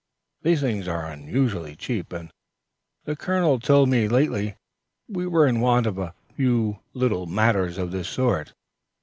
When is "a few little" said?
5.99-7.27